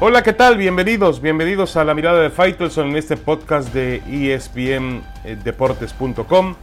Hola, 0.00 0.22
¿qué 0.22 0.32
tal? 0.32 0.56
Bienvenidos, 0.56 1.20
bienvenidos 1.20 1.76
a 1.76 1.82
la 1.82 1.92
mirada 1.92 2.22
de 2.22 2.30
Faitelson 2.30 2.90
en 2.90 2.96
este 2.96 3.16
podcast 3.16 3.74
de 3.74 3.96
espndeportes.com 4.32 6.54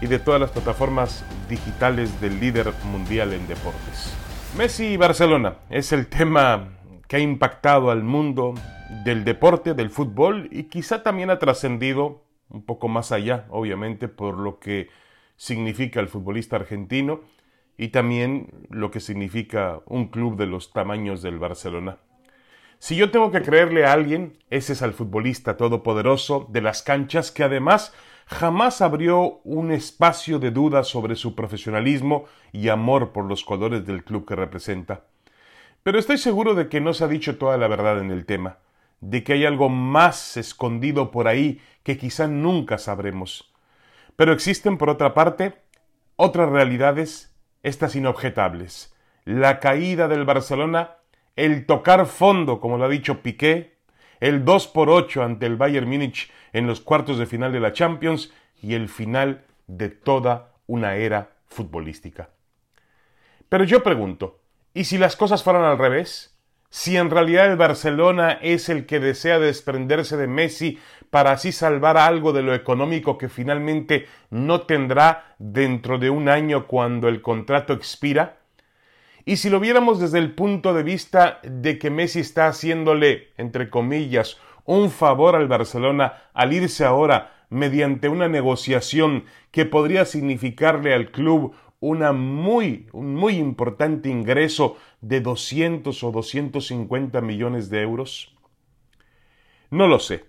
y 0.00 0.06
de 0.06 0.18
todas 0.18 0.40
las 0.40 0.52
plataformas 0.52 1.22
digitales 1.50 2.18
del 2.22 2.40
líder 2.40 2.72
mundial 2.90 3.34
en 3.34 3.46
deportes. 3.46 4.16
Messi 4.56 4.86
y 4.86 4.96
Barcelona 4.96 5.56
es 5.68 5.92
el 5.92 6.06
tema 6.06 6.78
que 7.08 7.16
ha 7.16 7.18
impactado 7.18 7.90
al 7.90 8.04
mundo 8.04 8.54
del 9.04 9.22
deporte, 9.22 9.74
del 9.74 9.90
fútbol 9.90 10.48
y 10.50 10.62
quizá 10.64 11.02
también 11.02 11.28
ha 11.28 11.38
trascendido 11.38 12.22
un 12.48 12.64
poco 12.64 12.88
más 12.88 13.12
allá, 13.12 13.44
obviamente, 13.50 14.08
por 14.08 14.38
lo 14.38 14.58
que 14.58 14.88
significa 15.36 16.00
el 16.00 16.08
futbolista 16.08 16.56
argentino 16.56 17.20
y 17.76 17.88
también 17.88 18.48
lo 18.70 18.90
que 18.90 19.00
significa 19.00 19.82
un 19.84 20.08
club 20.08 20.38
de 20.38 20.46
los 20.46 20.72
tamaños 20.72 21.20
del 21.20 21.38
Barcelona. 21.38 21.98
Si 22.78 22.94
yo 22.94 23.10
tengo 23.10 23.32
que 23.32 23.42
creerle 23.42 23.84
a 23.84 23.92
alguien, 23.92 24.38
ese 24.50 24.72
es 24.72 24.82
al 24.82 24.92
futbolista 24.92 25.56
todopoderoso 25.56 26.46
de 26.50 26.62
las 26.62 26.82
canchas 26.82 27.32
que 27.32 27.42
además 27.42 27.92
jamás 28.26 28.82
abrió 28.82 29.40
un 29.42 29.72
espacio 29.72 30.38
de 30.38 30.52
duda 30.52 30.84
sobre 30.84 31.16
su 31.16 31.34
profesionalismo 31.34 32.26
y 32.52 32.68
amor 32.68 33.12
por 33.12 33.24
los 33.24 33.44
colores 33.44 33.84
del 33.84 34.04
club 34.04 34.26
que 34.26 34.36
representa. 34.36 35.04
Pero 35.82 35.98
estoy 35.98 36.18
seguro 36.18 36.54
de 36.54 36.68
que 36.68 36.80
no 36.80 36.94
se 36.94 37.04
ha 37.04 37.08
dicho 37.08 37.36
toda 37.36 37.56
la 37.56 37.66
verdad 37.66 37.98
en 37.98 38.12
el 38.12 38.26
tema, 38.26 38.58
de 39.00 39.24
que 39.24 39.32
hay 39.32 39.44
algo 39.44 39.68
más 39.68 40.36
escondido 40.36 41.10
por 41.10 41.26
ahí 41.26 41.60
que 41.82 41.98
quizá 41.98 42.28
nunca 42.28 42.78
sabremos. 42.78 43.52
Pero 44.14 44.32
existen, 44.32 44.78
por 44.78 44.90
otra 44.90 45.14
parte, 45.14 45.54
otras 46.14 46.48
realidades, 46.50 47.34
estas 47.62 47.96
inobjetables. 47.96 48.94
La 49.24 49.58
caída 49.58 50.06
del 50.06 50.24
Barcelona 50.24 50.97
el 51.38 51.66
tocar 51.66 52.06
fondo, 52.06 52.58
como 52.58 52.78
lo 52.78 52.86
ha 52.86 52.88
dicho 52.88 53.22
Piqué, 53.22 53.78
el 54.18 54.44
2 54.44 54.66
por 54.66 54.90
8 54.90 55.22
ante 55.22 55.46
el 55.46 55.54
Bayern 55.54 55.88
Múnich 55.88 56.32
en 56.52 56.66
los 56.66 56.80
cuartos 56.80 57.16
de 57.16 57.26
final 57.26 57.52
de 57.52 57.60
la 57.60 57.72
Champions 57.72 58.32
y 58.60 58.74
el 58.74 58.88
final 58.88 59.44
de 59.68 59.88
toda 59.88 60.54
una 60.66 60.96
era 60.96 61.36
futbolística. 61.46 62.30
Pero 63.48 63.62
yo 63.62 63.84
pregunto, 63.84 64.40
¿y 64.74 64.82
si 64.84 64.98
las 64.98 65.14
cosas 65.14 65.44
fueran 65.44 65.62
al 65.62 65.78
revés? 65.78 66.36
Si 66.70 66.96
en 66.96 67.08
realidad 67.08 67.46
el 67.46 67.56
Barcelona 67.56 68.32
es 68.42 68.68
el 68.68 68.84
que 68.84 68.98
desea 68.98 69.38
desprenderse 69.38 70.16
de 70.16 70.26
Messi 70.26 70.80
para 71.08 71.30
así 71.30 71.52
salvar 71.52 71.98
algo 71.98 72.32
de 72.32 72.42
lo 72.42 72.52
económico 72.52 73.16
que 73.16 73.28
finalmente 73.28 74.08
no 74.30 74.62
tendrá 74.62 75.36
dentro 75.38 75.98
de 75.98 76.10
un 76.10 76.28
año 76.28 76.66
cuando 76.66 77.06
el 77.06 77.22
contrato 77.22 77.74
expira, 77.74 78.38
y 79.28 79.36
si 79.36 79.50
lo 79.50 79.60
viéramos 79.60 80.00
desde 80.00 80.20
el 80.20 80.34
punto 80.34 80.72
de 80.72 80.82
vista 80.82 81.40
de 81.42 81.78
que 81.78 81.90
Messi 81.90 82.20
está 82.20 82.46
haciéndole, 82.46 83.28
entre 83.36 83.68
comillas, 83.68 84.38
un 84.64 84.90
favor 84.90 85.36
al 85.36 85.48
Barcelona 85.48 86.30
al 86.32 86.54
irse 86.54 86.86
ahora 86.86 87.44
mediante 87.50 88.08
una 88.08 88.26
negociación 88.26 89.24
que 89.50 89.66
podría 89.66 90.06
significarle 90.06 90.94
al 90.94 91.10
club 91.10 91.52
una 91.78 92.14
muy, 92.14 92.86
un 92.92 93.16
muy 93.16 93.34
importante 93.34 94.08
ingreso 94.08 94.78
de 95.02 95.20
200 95.20 96.02
o 96.04 96.10
250 96.10 97.20
millones 97.20 97.68
de 97.68 97.82
euros? 97.82 98.34
No 99.70 99.88
lo 99.88 99.98
sé, 99.98 100.24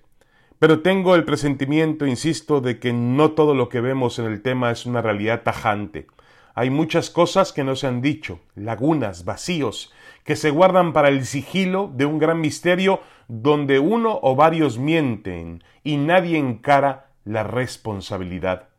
pero 0.60 0.82
tengo 0.82 1.16
el 1.16 1.24
presentimiento, 1.24 2.06
insisto, 2.06 2.60
de 2.60 2.80
que 2.80 2.92
no 2.92 3.32
todo 3.32 3.56
lo 3.56 3.70
que 3.70 3.80
vemos 3.80 4.20
en 4.20 4.26
el 4.26 4.42
tema 4.42 4.72
es 4.72 4.86
una 4.86 5.02
realidad 5.02 5.44
tajante. 5.44 6.08
Hay 6.56 6.70
muchas 6.70 7.10
cosas 7.10 7.54
que 7.54 7.64
no 7.64 7.76
se 7.76 7.88
han 7.88 8.02
dicho, 8.02 8.40
lagunas, 8.56 9.26
vacíos, 9.26 9.94
que 10.24 10.36
se 10.36 10.52
guardan 10.52 10.94
para 10.94 11.10
el 11.10 11.26
sigilo 11.26 11.92
de 11.94 12.06
un 12.06 12.20
gran 12.20 12.42
misterio 12.42 13.02
donde 13.28 13.80
uno 13.80 14.20
o 14.22 14.36
varios 14.36 14.78
mienten 14.78 15.64
y 15.84 15.98
nadie 15.98 16.38
encara 16.38 17.08
la 17.24 17.44
responsabilidad. 17.44 18.70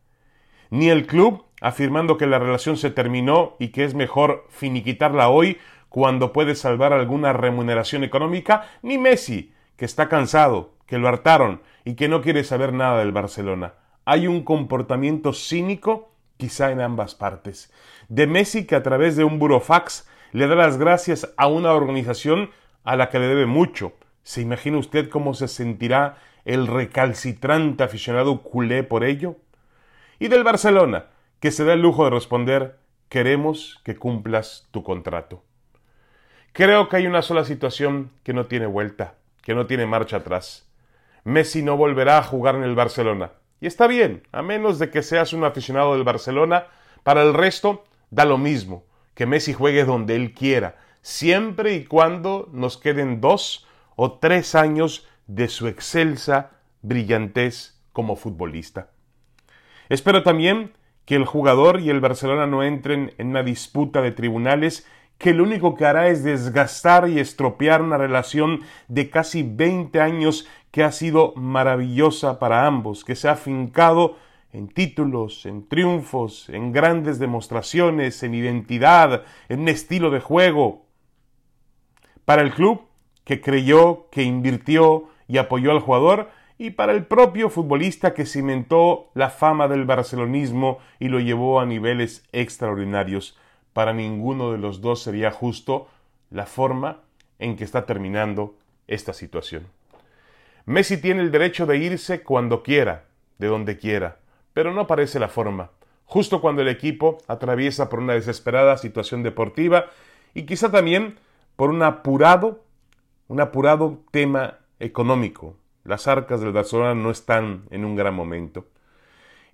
Ni 0.71 0.89
el 0.89 1.07
club, 1.07 1.45
afirmando 1.61 2.17
que 2.17 2.27
la 2.27 2.39
relación 2.39 2.77
se 2.77 2.91
terminó 2.91 3.57
y 3.59 3.69
que 3.69 3.85
es 3.85 3.95
mejor 3.95 4.47
finiquitarla 4.51 5.29
hoy 5.29 5.59
cuando 5.89 6.33
puede 6.33 6.55
salvar 6.55 6.93
alguna 6.93 7.33
remuneración 7.33 8.05
económica, 8.05 8.69
ni 8.83 8.97
Messi, 8.97 9.53
que 9.77 9.85
está 9.85 10.09
cansado, 10.09 10.75
que 10.87 10.99
lo 10.99 11.09
hartaron 11.09 11.63
y 11.85 11.95
que 11.95 12.09
no 12.09 12.23
quiere 12.23 12.45
saber 12.45 12.73
nada 12.73 12.99
del 12.99 13.13
Barcelona. 13.13 13.75
Hay 14.05 14.27
un 14.27 14.43
comportamiento 14.43 15.33
cínico 15.33 16.13
quizá 16.41 16.73
en 16.73 16.81
ambas 16.81 17.15
partes. 17.15 17.73
De 18.09 18.27
Messi 18.27 18.67
que 18.67 18.75
a 18.75 18.83
través 18.83 19.15
de 19.15 19.23
un 19.23 19.39
burofax 19.39 20.09
le 20.33 20.49
da 20.49 20.57
las 20.57 20.79
gracias 20.79 21.33
a 21.37 21.47
una 21.47 21.73
organización 21.73 22.51
a 22.83 22.97
la 22.97 23.11
que 23.11 23.21
le 23.21 23.29
debe 23.29 23.47
mucho. 23.47 23.93
¿Se 24.25 24.41
imagina 24.41 24.79
usted 24.79 25.09
cómo 25.09 25.35
se 25.35 25.47
sentirá 25.47 26.19
el 26.45 26.67
recalcitrante 26.67 27.85
aficionado 27.85 28.43
culé 28.43 28.83
por 28.83 29.05
ello? 29.05 29.37
Y 30.19 30.27
del 30.27 30.43
Barcelona, 30.43 31.07
que 31.39 31.53
se 31.53 31.65
da 31.65 31.75
el 31.75 31.83
lujo 31.83 32.05
de 32.05 32.11
responder 32.11 32.79
queremos 33.09 33.81
que 33.85 33.97
cumplas 33.97 34.69
tu 34.71 34.83
contrato. 34.83 35.43
Creo 36.53 36.89
que 36.89 36.97
hay 36.97 37.07
una 37.07 37.23
sola 37.23 37.45
situación 37.45 38.11
que 38.23 38.33
no 38.33 38.47
tiene 38.47 38.67
vuelta, 38.67 39.15
que 39.43 39.55
no 39.55 39.67
tiene 39.67 39.87
marcha 39.87 40.19
atrás. 40.19 40.69
Messi 41.25 41.63
no 41.63 41.77
volverá 41.77 42.19
a 42.19 42.23
jugar 42.23 42.55
en 42.55 42.63
el 42.63 42.75
Barcelona. 42.75 43.33
Y 43.61 43.67
está 43.67 43.87
bien, 43.87 44.23
a 44.33 44.43
menos 44.43 44.79
de 44.79 44.91
que 44.91 45.03
seas 45.03 45.33
un 45.33 45.45
aficionado 45.45 45.95
del 45.95 46.05
Barcelona, 46.05 46.67
para 47.03 47.23
el 47.23 47.35
resto 47.35 47.85
da 48.11 48.25
lo 48.25 48.39
mismo, 48.39 48.85
que 49.15 49.27
Messi 49.27 49.53
juegue 49.53 49.85
donde 49.85 50.17
él 50.17 50.33
quiera, 50.33 50.79
siempre 51.03 51.75
y 51.75 51.85
cuando 51.85 52.49
nos 52.53 52.79
queden 52.79 53.21
dos 53.21 53.67
o 53.97 54.19
tres 54.19 54.55
años 54.55 55.07
de 55.27 55.49
su 55.49 55.69
excelsa 55.69 56.53
brillantez 56.83 57.79
como 57.93 58.17
futbolista. 58.17 58.91
Espero 59.89 60.23
también 60.23 60.73
que 61.05 61.17
el 61.17 61.25
jugador 61.25 61.81
y 61.81 61.91
el 61.91 62.01
Barcelona 62.01 62.47
no 62.47 62.63
entren 62.63 63.13
en 63.19 63.29
una 63.29 63.43
disputa 63.43 64.01
de 64.01 64.13
tribunales 64.13 64.87
que 65.21 65.35
lo 65.35 65.43
único 65.43 65.75
que 65.75 65.85
hará 65.85 66.09
es 66.09 66.25
desgastar 66.25 67.07
y 67.07 67.21
estropear 67.21 67.83
una 67.83 67.99
relación 67.99 68.63
de 68.89 69.11
casi 69.11 69.43
20 69.43 70.01
años 70.01 70.49
que 70.71 70.83
ha 70.83 70.91
sido 70.93 71.35
maravillosa 71.37 72.39
para 72.39 72.67
ambos, 72.67 73.05
que 73.05 73.15
se 73.15 73.29
ha 73.29 73.37
fincado 73.37 74.17
en 74.51 74.69
títulos, 74.69 75.45
en 75.45 75.69
triunfos, 75.69 76.49
en 76.49 76.73
grandes 76.73 77.19
demostraciones, 77.19 78.23
en 78.23 78.33
identidad, 78.33 79.25
en 79.51 79.69
estilo 79.69 80.11
de 80.11 80.21
juego. 80.21 80.87
Para 82.25 82.41
el 82.41 82.55
club, 82.55 82.87
que 83.25 83.43
creyó, 83.43 84.09
que 84.11 84.23
invirtió 84.23 85.11
y 85.29 85.37
apoyó 85.37 85.71
al 85.73 85.81
jugador, 85.81 86.31
y 86.57 86.71
para 86.71 86.93
el 86.93 87.05
propio 87.05 87.51
futbolista 87.51 88.15
que 88.15 88.25
cimentó 88.25 89.11
la 89.13 89.29
fama 89.29 89.69
del 89.69 89.85
barcelonismo 89.85 90.79
y 90.99 91.09
lo 91.09 91.21
llevó 91.21 91.61
a 91.61 91.67
niveles 91.67 92.27
extraordinarios. 92.33 93.37
Para 93.81 93.95
ninguno 93.95 94.53
de 94.53 94.59
los 94.59 94.83
dos 94.83 95.03
sería 95.03 95.31
justo 95.31 95.89
la 96.29 96.45
forma 96.45 96.99
en 97.39 97.57
que 97.57 97.65
está 97.65 97.87
terminando 97.87 98.55
esta 98.87 99.15
situación. 99.15 99.69
Messi 100.67 101.01
tiene 101.01 101.23
el 101.23 101.31
derecho 101.31 101.65
de 101.65 101.79
irse 101.79 102.23
cuando 102.23 102.63
quiera, 102.63 103.07
de 103.39 103.47
donde 103.47 103.79
quiera, 103.79 104.19
pero 104.53 104.75
no 104.75 104.87
parece 104.87 105.19
la 105.19 105.29
forma. 105.29 105.71
Justo 106.05 106.43
cuando 106.43 106.61
el 106.61 106.69
equipo 106.69 107.17
atraviesa 107.27 107.89
por 107.89 108.01
una 108.01 108.13
desesperada 108.13 108.77
situación 108.77 109.23
deportiva 109.23 109.87
y 110.35 110.43
quizá 110.43 110.71
también 110.71 111.17
por 111.57 111.71
un 111.71 111.83
apurado, 111.83 112.63
un 113.29 113.41
apurado 113.41 114.03
tema 114.11 114.59
económico. 114.79 115.57
Las 115.85 116.07
arcas 116.07 116.43
del 116.43 116.53
Barcelona 116.53 116.95
no 116.95 117.11
están 117.11 117.63
en 117.71 117.87
un 117.87 117.97
gran 117.97 118.13
momento. 118.13 118.67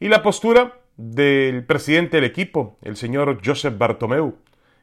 Y 0.01 0.09
la 0.09 0.25
postura 0.25 0.81
del 0.97 1.65
presidente 1.65 2.17
del 2.17 2.25
equipo, 2.25 2.79
el 2.83 2.97
señor 2.97 3.41
Josep 3.45 3.77
Bartomeu, 3.77 4.37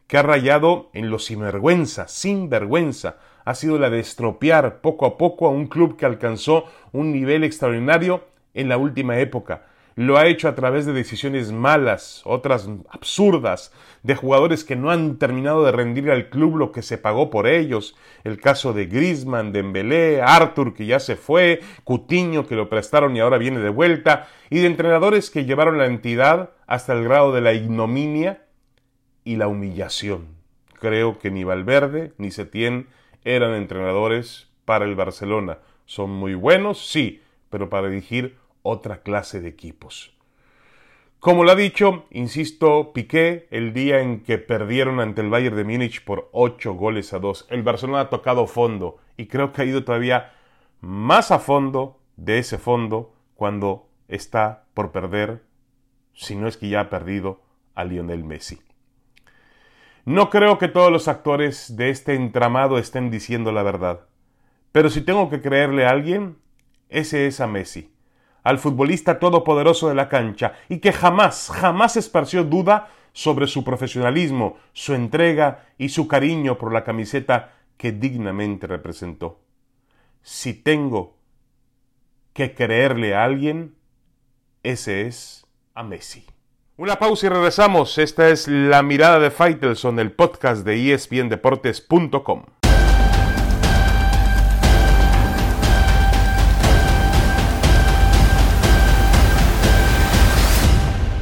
que 0.08 0.18
ha 0.18 0.22
rayado 0.22 0.90
en 0.94 1.10
lo 1.10 1.20
sinvergüenza, 1.20 2.08
sin 2.08 2.50
vergüenza, 2.50 3.18
ha 3.46 3.56
sido 3.56 3.80
la 3.80 3.90
de 3.90 4.00
estropear 4.00 4.82
poco 4.82 5.06
a 5.06 5.18
poco 5.18 5.48
a 5.48 5.50
un 5.50 5.68
club 5.68 5.98
que 5.98 6.06
alcanzó 6.06 6.66
un 6.92 7.12
nivel 7.12 7.44
extraordinario 7.44 8.26
en 8.54 8.70
la 8.70 8.78
última 8.78 9.18
época. 9.20 9.66
Lo 9.96 10.18
ha 10.18 10.28
hecho 10.28 10.48
a 10.48 10.56
través 10.56 10.86
de 10.86 10.94
decisiones 10.94 11.52
malas, 11.52 12.22
otras 12.26 12.70
absurdas, 12.90 13.72
de 14.02 14.16
jugadores 14.16 14.64
que 14.64 14.76
no 14.76 14.90
han 14.92 15.18
terminado 15.18 15.64
de 15.64 15.72
rendir 15.72 16.10
al 16.10 16.30
club 16.30 16.58
lo 16.58 16.72
que 16.72 16.82
se 16.82 16.98
pagó 16.98 17.30
por 17.30 17.48
ellos. 17.48 17.96
El 18.24 18.40
caso 18.40 18.74
de 18.74 18.88
Griezmann, 18.88 19.54
Dembélé, 19.54 20.22
Arthur 20.22 20.74
que 20.74 20.86
ya 20.86 21.00
se 21.00 21.16
fue, 21.16 21.62
Cutiño 21.84 22.48
que 22.48 22.56
lo 22.56 22.70
prestaron 22.70 23.16
y 23.16 23.20
ahora 23.20 23.38
viene 23.38 23.60
de 23.60 23.70
vuelta, 23.70 24.28
y 24.50 24.60
de 24.60 24.68
entrenadores 24.68 25.30
que 25.30 25.46
llevaron 25.46 25.78
la 25.78 25.86
entidad 25.86 26.52
hasta 26.68 26.94
el 26.94 27.04
grado 27.04 27.32
de 27.32 27.42
la 27.42 27.54
ignominia 27.54 28.46
y 29.24 29.38
la 29.38 29.48
humillación. 29.48 30.28
Creo 30.80 31.18
que 31.18 31.32
ni 31.32 31.44
Valverde 31.44 32.14
ni 32.18 32.32
Setién 32.32 32.88
eran 33.24 33.54
entrenadores 33.54 34.50
para 34.66 34.86
el 34.86 34.96
Barcelona. 34.96 35.60
Son 35.86 36.10
muy 36.10 36.34
buenos, 36.34 36.90
sí, 36.90 37.22
pero 37.50 37.70
para 37.70 37.88
dirigir 37.88 38.36
otra 38.64 39.04
clase 39.04 39.42
de 39.42 39.50
equipos. 39.50 40.14
Como 41.24 41.46
lo 41.46 41.52
ha 41.52 41.56
dicho, 41.56 42.06
insisto, 42.10 42.92
Piqué 42.92 43.48
el 43.50 43.72
día 43.72 44.02
en 44.02 44.24
que 44.24 44.38
perdieron 44.40 45.00
ante 45.00 45.22
el 45.22 45.30
Bayern 45.30 45.56
de 45.56 45.64
Múnich 45.64 46.04
por 46.04 46.28
8 46.34 46.74
goles 46.74 47.14
a 47.14 47.20
2. 47.20 47.48
El 47.50 47.64
Barcelona 47.64 48.02
ha 48.02 48.10
tocado 48.10 48.46
fondo 48.46 48.98
y 49.16 49.28
creo 49.28 49.54
que 49.54 49.62
ha 49.62 49.66
ido 49.66 49.86
todavía 49.86 50.34
más 50.82 51.32
a 51.32 51.40
fondo 51.40 52.02
de 52.18 52.40
ese 52.40 52.58
fondo 52.58 53.14
cuando 53.36 53.88
está 54.10 54.66
por 54.74 54.92
perder, 54.92 55.44
si 56.14 56.36
no 56.36 56.46
es 56.46 56.58
que 56.58 56.68
ya 56.68 56.82
ha 56.82 56.90
perdido, 56.90 57.42
a 57.74 57.86
Lionel 57.86 58.26
Messi. 58.26 58.60
No 60.04 60.30
creo 60.30 60.58
que 60.58 60.68
todos 60.68 60.92
los 60.92 61.08
actores 61.08 61.78
de 61.78 61.90
este 61.90 62.16
entramado 62.16 62.78
estén 62.78 63.10
diciendo 63.10 63.54
la 63.54 63.64
verdad, 63.64 64.08
pero 64.74 64.90
si 64.90 65.00
tengo 65.00 65.30
que 65.30 65.42
creerle 65.42 65.86
a 65.86 65.92
alguien, 65.92 66.38
ese 66.90 67.28
es 67.28 67.40
a 67.40 67.48
Messi 67.48 67.93
al 68.44 68.60
futbolista 68.60 69.20
todopoderoso 69.20 69.90
de 69.90 69.96
la 69.96 70.10
cancha 70.10 70.54
y 70.70 70.80
que 70.80 70.92
jamás, 70.92 71.50
jamás 71.54 71.98
esparció 71.98 72.44
duda 72.44 72.90
sobre 73.14 73.48
su 73.48 73.64
profesionalismo, 73.64 74.58
su 74.74 74.94
entrega 74.94 75.66
y 75.78 75.90
su 75.90 76.08
cariño 76.08 76.58
por 76.58 76.74
la 76.74 76.84
camiseta 76.84 77.54
que 77.78 77.92
dignamente 77.92 78.68
representó. 78.68 79.40
Si 80.22 80.54
tengo 80.54 81.18
que 82.34 82.56
creerle 82.56 83.16
a 83.16 83.24
alguien, 83.24 83.76
ese 84.64 85.08
es 85.08 85.46
a 85.74 85.84
Messi. 85.84 86.26
Una 86.76 86.98
pausa 86.98 87.28
y 87.28 87.30
regresamos. 87.30 87.98
Esta 88.00 88.30
es 88.30 88.48
La 88.48 88.82
Mirada 88.82 89.20
de 89.20 89.30
Faitelson, 89.30 90.00
el 90.00 90.12
podcast 90.12 90.66
de 90.66 90.94
espndeportes.com. 90.94 92.63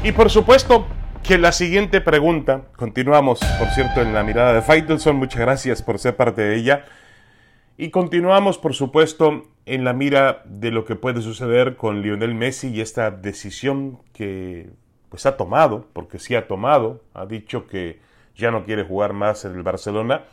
Y 0.03 0.13
por 0.13 0.31
supuesto 0.31 0.87
que 1.21 1.37
la 1.37 1.51
siguiente 1.51 2.01
pregunta, 2.01 2.63
continuamos, 2.75 3.39
por 3.59 3.67
cierto, 3.67 4.01
en 4.01 4.15
la 4.15 4.23
mirada 4.23 4.51
de 4.51 4.63
Faitelson, 4.63 5.15
muchas 5.15 5.41
gracias 5.41 5.83
por 5.83 5.99
ser 5.99 6.15
parte 6.15 6.41
de 6.41 6.55
ella. 6.55 6.85
Y 7.77 7.91
continuamos, 7.91 8.57
por 8.57 8.73
supuesto, 8.73 9.43
en 9.67 9.83
la 9.83 9.93
mira 9.93 10.41
de 10.45 10.71
lo 10.71 10.85
que 10.85 10.95
puede 10.95 11.21
suceder 11.21 11.75
con 11.75 12.01
Lionel 12.01 12.33
Messi 12.33 12.69
y 12.69 12.81
esta 12.81 13.11
decisión 13.11 13.99
que 14.11 14.71
pues 15.09 15.27
ha 15.27 15.37
tomado, 15.37 15.87
porque 15.93 16.17
sí 16.17 16.33
ha 16.33 16.47
tomado, 16.47 17.03
ha 17.13 17.27
dicho 17.27 17.67
que 17.67 17.99
ya 18.35 18.49
no 18.49 18.65
quiere 18.65 18.83
jugar 18.83 19.13
más 19.13 19.45
en 19.45 19.53
el 19.53 19.61
Barcelona. 19.61 20.23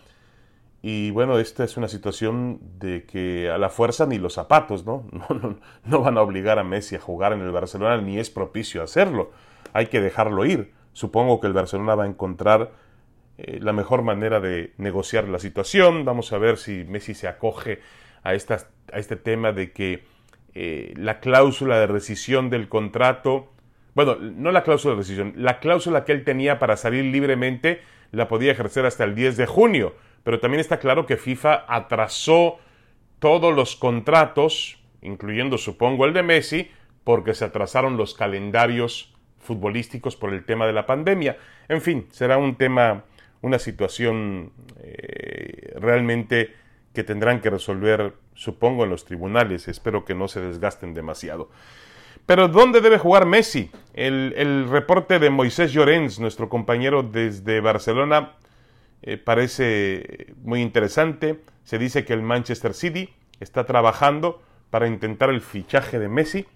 Y 0.81 1.11
bueno, 1.11 1.39
esta 1.39 1.65
es 1.65 1.77
una 1.77 1.89
situación 1.89 2.59
de 2.79 3.05
que 3.05 3.51
a 3.51 3.59
la 3.59 3.69
fuerza 3.69 4.07
ni 4.07 4.17
los 4.17 4.33
zapatos, 4.33 4.87
¿no? 4.87 5.05
No, 5.13 5.27
no, 5.39 5.59
no 5.85 6.01
van 6.01 6.17
a 6.17 6.23
obligar 6.23 6.59
a 6.59 6.65
Messi 6.65 6.97
a 6.97 7.01
jugar 7.01 7.35
en 7.35 7.43
el 7.43 7.51
Barcelona, 7.51 8.01
ni 8.01 8.19
es 8.19 8.31
propicio 8.31 8.83
hacerlo 8.83 9.31
hay 9.73 9.87
que 9.87 10.01
dejarlo 10.01 10.45
ir. 10.45 10.73
Supongo 10.93 11.41
que 11.41 11.47
el 11.47 11.53
Barcelona 11.53 11.95
va 11.95 12.05
a 12.05 12.09
encontrar 12.09 12.73
eh, 13.39 13.59
la 13.63 13.73
mejor 13.73 14.03
manera 14.03 14.41
de 14.41 14.73
negociar 14.79 15.29
la 15.29 15.39
situación. 15.39 16.05
Vamos 16.05 16.33
a 16.33 16.39
ver 16.39 16.57
si 16.59 16.85
Messi 16.85 17.15
se 17.15 17.29
acoge 17.29 17.81
a, 18.25 18.31
a 18.31 18.35
este 18.35 19.17
tema 19.17 19.53
de 19.53 19.73
que 19.73 20.05
eh, 20.55 20.93
la 20.97 21.21
cláusula 21.21 21.79
de 21.79 21.87
rescisión 21.87 22.51
del 22.51 22.69
contrato, 22.69 23.53
bueno, 23.95 24.17
no 24.17 24.51
la 24.51 24.65
cláusula 24.65 24.95
de 24.95 24.99
rescisión, 24.99 25.35
la 25.37 25.61
cláusula 25.61 26.05
que 26.05 26.13
él 26.13 26.25
tenía 26.25 26.59
para 26.59 26.77
salir 26.77 27.05
libremente 27.05 27.81
la 28.11 28.27
podía 28.27 28.53
ejercer 28.53 28.87
hasta 28.87 29.05
el 29.05 29.15
10 29.15 29.37
de 29.37 29.47
junio. 29.47 29.95
Pero 30.25 30.41
también 30.41 30.61
está 30.61 30.81
claro 30.81 31.07
que 31.07 31.17
FIFA 31.17 31.65
atrasó 31.69 32.59
todos 33.19 33.55
los 33.55 33.77
contratos, 33.77 34.79
incluyendo 35.01 35.59
supongo 35.59 36.07
el 36.07 36.13
de 36.13 36.23
Messi, 36.23 36.71
porque 37.05 37.35
se 37.35 37.45
atrasaron 37.45 37.97
los 37.97 38.15
calendarios 38.15 39.15
futbolísticos 39.41 40.17
por 40.17 40.33
el 40.33 40.45
tema 40.45 40.67
de 40.67 40.73
la 40.73 40.87
pandemia. 40.87 41.37
En 41.69 41.81
fin, 41.81 42.07
será 42.11 42.39
un 42.39 42.57
tema, 42.57 43.05
una 43.41 43.59
situación 43.59 44.53
eh, 44.83 45.75
realmente 45.81 46.55
que 46.93 47.05
tendrán 47.05 47.41
que 47.41 47.51
resolver, 47.51 48.15
supongo, 48.35 48.85
en 48.85 48.91
los 48.91 49.05
tribunales. 49.05 49.69
Espero 49.69 50.05
que 50.05 50.15
no 50.15 50.29
se 50.29 50.41
desgasten 50.41 50.95
demasiado. 50.95 51.51
Pero 52.27 52.49
¿dónde 52.49 52.81
debe 52.81 52.99
jugar 52.99 53.25
Messi? 53.25 53.71
El, 53.95 54.69
reporte 54.69 55.19
de 55.19 55.31
Moisés 55.31 55.73
Llorens, 55.73 56.21
nuestro 56.21 56.49
compañero 56.49 57.03
desde 57.03 57.61
Barcelona, 57.61 58.33
eh, 59.01 59.17
parece 59.17 60.35
muy 60.43 60.61
interesante. 60.61 61.41
Se 61.65 61.79
dice 61.79 62.05
que 62.05 62.13
el 62.13 62.23
Manchester 62.23 62.75
City 62.75 63.09
está 63.41 63.65
trabajando 63.65 64.43
para 64.71 64.89
intentar 64.89 65.31
el 65.31 65.41
fichaje 65.41 65.99
de 65.99 66.09
Messi 66.09 66.47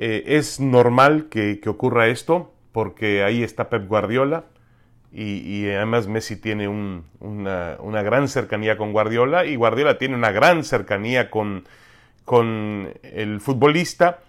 eh, 0.00 0.36
es 0.38 0.60
normal 0.60 1.26
que, 1.28 1.60
ocurra 1.66 2.06
esto 2.06 2.52
porque 2.70 3.24
ahí 3.24 3.42
está 3.42 3.68
Pep 3.68 3.88
Guardiola 3.88 4.44
y, 5.10 5.68
además 5.70 6.06
Messi 6.06 6.36
tiene 6.36 6.68
una, 6.68 8.02
gran 8.02 8.28
cercanía 8.28 8.76
con 8.76 8.92
Guardiola 8.92 9.44
y 9.44 9.56
Guardiola 9.56 9.98
tiene 9.98 10.14
una 10.14 10.30
gran 10.30 10.62
cercanía 10.62 11.30
con, 11.30 11.64
con 12.24 12.92
el 13.02 13.40
futbolista 13.40 14.20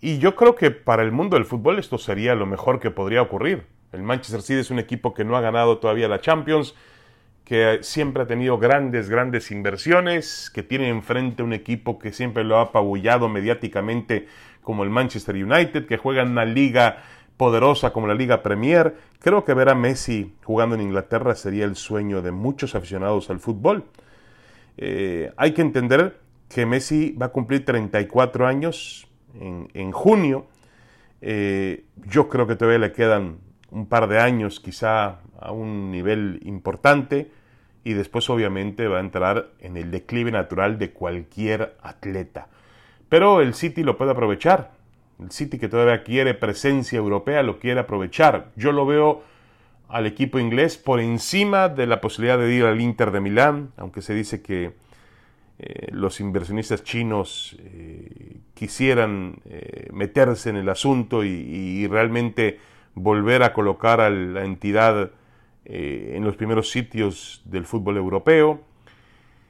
y 0.00 0.18
yo 0.18 0.36
creo 0.36 0.54
que 0.54 0.70
para 0.70 1.02
el 1.02 1.10
mundo 1.10 1.36
del 1.36 1.44
fútbol 1.44 1.80
esto 1.80 1.98
sería 1.98 2.36
lo 2.36 2.46
mejor 2.46 2.78
que 2.78 2.92
podría 2.92 3.20
ocurrir. 3.20 3.64
El 3.90 4.04
Manchester 4.04 4.42
City 4.42 4.60
es 4.60 4.70
un 4.70 4.78
equipo 4.78 5.12
que 5.12 5.24
no 5.24 5.36
ha 5.36 5.40
ganado 5.40 5.78
todavía 5.78 6.06
la 6.06 6.20
Champions, 6.20 6.76
que 7.50 7.80
siempre 7.82 8.22
ha 8.22 8.26
tenido 8.28 8.58
grandes, 8.58 9.08
grandes 9.10 9.50
inversiones, 9.50 10.52
que 10.54 10.62
tiene 10.62 10.88
enfrente 10.88 11.42
un 11.42 11.52
equipo 11.52 11.98
que 11.98 12.12
siempre 12.12 12.44
lo 12.44 12.58
ha 12.58 12.62
apabullado 12.62 13.28
mediáticamente 13.28 14.28
como 14.62 14.84
el 14.84 14.90
Manchester 14.90 15.34
United, 15.34 15.86
que 15.86 15.96
juega 15.96 16.22
en 16.22 16.30
una 16.30 16.44
liga 16.44 17.02
poderosa 17.36 17.92
como 17.92 18.06
la 18.06 18.14
Liga 18.14 18.44
Premier. 18.44 18.94
Creo 19.18 19.44
que 19.44 19.52
ver 19.54 19.68
a 19.68 19.74
Messi 19.74 20.32
jugando 20.44 20.76
en 20.76 20.82
Inglaterra 20.82 21.34
sería 21.34 21.64
el 21.64 21.74
sueño 21.74 22.22
de 22.22 22.30
muchos 22.30 22.76
aficionados 22.76 23.30
al 23.30 23.40
fútbol. 23.40 23.82
Eh, 24.76 25.32
hay 25.36 25.50
que 25.50 25.62
entender 25.62 26.20
que 26.48 26.66
Messi 26.66 27.16
va 27.20 27.26
a 27.26 27.30
cumplir 27.30 27.64
34 27.64 28.46
años 28.46 29.08
en, 29.34 29.90
junio. 29.90 30.46
Eh, 31.20 31.82
yo 31.96 32.28
creo 32.28 32.46
que 32.46 32.54
todavía 32.54 32.78
le 32.78 32.92
quedan 32.92 33.38
un 33.72 33.86
par 33.86 34.06
de 34.06 34.20
años 34.20 34.60
quizá 34.60 35.18
a 35.40 35.50
un 35.50 35.90
nivel 35.90 36.38
importante 36.44 37.39
y 37.84 37.94
después 37.94 38.28
obviamente 38.30 38.88
va 38.88 38.98
a 38.98 39.00
entrar 39.00 39.48
en 39.60 39.76
el 39.76 39.90
declive 39.90 40.30
natural 40.30 40.78
de 40.78 40.90
cualquier 40.90 41.76
atleta. 41.82 42.48
Pero 43.08 43.40
el 43.40 43.54
City 43.54 43.82
lo 43.82 43.96
puede 43.96 44.12
aprovechar. 44.12 44.72
El 45.18 45.30
City 45.30 45.58
que 45.58 45.68
todavía 45.68 46.02
quiere 46.02 46.34
presencia 46.34 46.98
europea 46.98 47.42
lo 47.42 47.58
quiere 47.58 47.80
aprovechar. 47.80 48.50
Yo 48.56 48.72
lo 48.72 48.86
veo 48.86 49.22
al 49.88 50.06
equipo 50.06 50.38
inglés 50.38 50.78
por 50.78 51.00
encima 51.00 51.68
de 51.68 51.86
la 51.86 52.00
posibilidad 52.00 52.38
de 52.38 52.52
ir 52.54 52.64
al 52.64 52.80
Inter 52.80 53.10
de 53.10 53.20
Milán, 53.20 53.72
aunque 53.76 54.02
se 54.02 54.14
dice 54.14 54.40
que 54.40 54.72
eh, 55.58 55.88
los 55.92 56.20
inversionistas 56.20 56.84
chinos 56.84 57.56
eh, 57.58 58.38
quisieran 58.54 59.40
eh, 59.44 59.88
meterse 59.92 60.48
en 60.48 60.56
el 60.56 60.68
asunto 60.70 61.22
y, 61.22 61.86
realmente 61.86 62.58
volver 62.94 63.42
a 63.42 63.52
colocar 63.52 64.00
a 64.00 64.08
la 64.08 64.44
entidad 64.44 65.10
en 65.72 66.24
los 66.24 66.36
primeros 66.36 66.70
sitios 66.70 67.42
del 67.44 67.66
fútbol 67.66 67.96
europeo. 67.96 68.60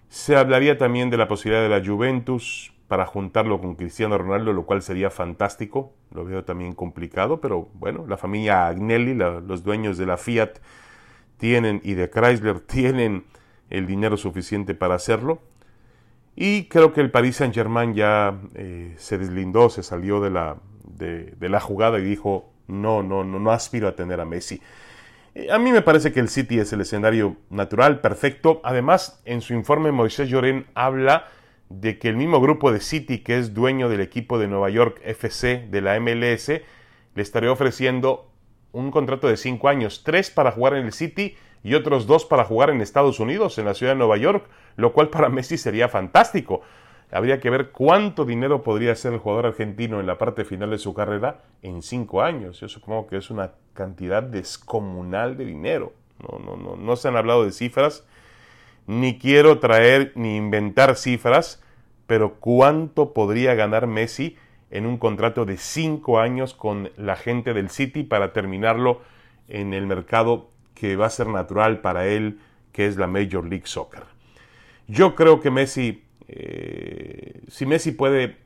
Se 0.09 0.37
hablaría 0.37 0.77
también 0.77 1.11
de 1.11 1.17
la 1.17 1.29
posibilidad 1.29 1.63
de 1.63 1.69
la 1.69 1.85
Juventus, 1.85 2.73
para 2.91 3.07
juntarlo 3.07 3.61
con 3.61 3.77
Cristiano 3.77 4.19
Ronaldo, 4.19 4.53
lo 4.53 4.67
cual 4.67 4.83
sería 4.83 5.11
fantástico. 5.11 5.93
Lo 6.13 6.25
veo 6.25 6.43
también 6.43 6.73
complicado, 6.73 7.41
pero 7.41 7.69
bueno, 7.75 8.05
la 8.09 8.17
familia 8.17 8.67
Agnelli, 8.67 9.15
los 9.15 9.63
dueños 9.63 9.97
de 9.97 10.07
la 10.07 10.17
Fiat, 10.17 10.59
tienen 11.37 11.81
y 11.85 11.95
de 11.95 12.11
Chrysler 12.11 12.59
tienen 12.67 13.27
el 13.71 13.87
dinero 13.87 14.17
suficiente 14.17 14.75
para 14.75 14.97
hacerlo. 14.97 15.41
Y 16.35 16.65
creo 16.65 16.93
que 16.93 17.01
el 17.01 17.13
Paris 17.13 17.37
Saint 17.37 17.55
Germain 17.55 17.95
ya 17.95 18.41
eh, 18.57 18.97
se 18.99 19.19
deslindó, 19.19 19.71
se 19.71 19.85
salió 19.85 20.21
de 20.21 20.31
la, 20.31 20.57
de, 20.83 21.49
la 21.49 21.61
jugada 21.61 22.01
y 22.01 22.03
dijo, 22.03 22.51
no, 22.67 23.05
no, 23.05 23.23
no, 23.23 23.39
no 23.39 23.53
aspiro 23.53 23.87
a 23.87 23.95
tener 23.95 24.19
a 24.19 24.25
Messi. 24.25 24.61
A 25.51 25.59
mí 25.59 25.71
me 25.71 25.83
parece 25.83 26.13
que 26.13 26.21
el 26.21 26.29
City 26.29 26.59
es 26.59 26.73
el 26.73 26.81
escenario 26.81 27.37
natural, 27.51 28.01
perfecto. 28.01 28.61
Además, 28.65 29.23
en 29.25 29.41
su 29.41 29.55
informe 29.55 29.93
Moisés 29.93 30.29
Lloren 30.29 30.67
habla 30.75 31.27
de 31.69 31.99
que 31.99 32.09
el 32.09 32.17
mismo 32.17 32.41
grupo 32.41 32.73
de 32.73 32.81
City, 32.81 33.21
que 33.21 33.39
es 33.39 33.55
dueño 33.55 33.89
del 33.89 34.01
equipo 34.01 34.39
de 34.39 34.49
Nueva 34.49 34.71
York 34.71 35.01
FC 35.05 35.69
de 35.71 35.81
la 35.81 35.99
MLS, 36.01 36.49
le 36.49 37.23
estaría 37.23 37.53
ofreciendo 37.53 38.33
un 38.73 38.91
contrato 38.91 39.29
de 39.29 39.37
cinco 39.37 39.69
años, 39.69 40.03
tres 40.05 40.31
para 40.31 40.51
jugar 40.51 40.75
en 40.75 40.87
el 40.87 40.93
City 40.93 41.37
y 41.63 41.75
otros 41.75 42.07
dos 42.09 42.25
para 42.25 42.45
jugar 42.45 42.71
en 42.71 42.81
Estados 42.81 43.21
Unidos, 43.21 43.57
en 43.59 43.67
la 43.67 43.75
ciudad 43.75 43.93
de 43.93 43.99
Nueva 43.99 44.17
York, 44.17 44.49
lo 44.77 44.93
cual 44.93 45.11
para 45.11 45.29
Messi 45.29 45.59
sería 45.59 45.89
fantástico. 45.89 46.63
Habría 47.13 47.41
que 47.41 47.51
ver 47.51 47.71
cuánto 47.71 48.25
dinero 48.25 48.63
podría 48.63 48.93
hacer 48.93 49.13
el 49.13 49.19
jugador 49.19 49.47
argentino 49.47 50.01
en 50.01 50.07
la 50.07 50.19
parte 50.19 50.45
final 50.45 50.71
de 50.71 50.79
su 50.79 50.95
carrera 50.95 51.43
en 51.63 51.83
cinco 51.83 52.23
años. 52.23 52.61
Yo 52.61 52.69
supongo 52.69 53.07
que 53.09 53.17
es 53.17 53.31
una 53.31 53.53
cantidad 53.75 54.23
descomunal 54.23 55.37
de 55.37 55.45
dinero. 55.45 55.93
No, 56.21 56.39
no, 56.39 56.57
no, 56.57 56.77
no 56.77 56.97
se 56.97 57.09
han 57.09 57.17
hablado 57.17 57.45
de 57.45 57.53
cifras, 57.53 58.07
ni 58.87 59.19
quiero 59.19 59.59
traer 59.59 60.13
ni 60.15 60.37
inventar 60.37 60.97
cifras, 60.97 61.63
pero 62.07 62.35
¿cuánto 62.35 63.13
podría 63.13 63.55
ganar 63.55 63.87
Messi 63.87 64.37
en 64.71 64.87
un 64.87 64.99
contrato 64.99 65.45
de 65.45 65.57
cinco 65.57 66.21
años 66.21 66.55
con 66.55 66.91
la 66.97 67.17
gente 67.17 67.55
del 67.55 67.71
City 67.71 68.05
para 68.05 68.33
terminarlo 68.33 69.01
en 69.49 69.75
el 69.75 69.87
mercado 69.87 70.51
que 70.75 70.97
va 70.97 71.07
a 71.07 71.11
ser 71.11 71.27
natural 71.27 71.81
para 71.81 72.07
él, 72.07 72.41
que 72.73 72.87
es 72.87 72.97
la 72.97 73.07
Major 73.07 73.45
League 73.45 73.67
Soccer. 73.67 74.05
Yo 74.87 75.15
creo 75.15 75.41
que 75.41 75.51
Messi, 75.51 76.05
eh, 76.33 77.43
si 77.49 77.67
Messi 77.67 77.91
puede, 77.91 78.37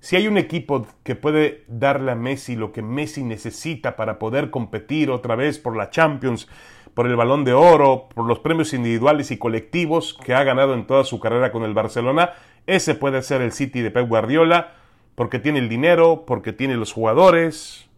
si 0.00 0.16
hay 0.16 0.28
un 0.28 0.36
equipo 0.36 0.86
que 1.02 1.14
puede 1.14 1.64
darle 1.66 2.12
a 2.12 2.14
Messi 2.14 2.56
lo 2.56 2.72
que 2.72 2.82
Messi 2.82 3.24
necesita 3.24 3.96
para 3.96 4.18
poder 4.18 4.50
competir 4.50 5.10
otra 5.10 5.34
vez 5.34 5.58
por 5.58 5.74
la 5.74 5.88
Champions, 5.88 6.46
por 6.92 7.06
el 7.06 7.16
balón 7.16 7.44
de 7.44 7.54
oro, 7.54 8.08
por 8.14 8.26
los 8.26 8.40
premios 8.40 8.74
individuales 8.74 9.30
y 9.30 9.38
colectivos 9.38 10.12
que 10.22 10.34
ha 10.34 10.44
ganado 10.44 10.74
en 10.74 10.86
toda 10.86 11.04
su 11.04 11.20
carrera 11.20 11.52
con 11.52 11.62
el 11.62 11.72
Barcelona, 11.72 12.32
ese 12.66 12.94
puede 12.94 13.22
ser 13.22 13.40
el 13.40 13.52
City 13.52 13.80
de 13.80 13.90
Pep 13.90 14.06
Guardiola, 14.06 14.74
porque 15.14 15.38
tiene 15.38 15.58
el 15.58 15.70
dinero, 15.70 16.24
porque 16.26 16.52
tiene 16.52 16.76
los 16.76 16.92
jugadores 16.92 17.88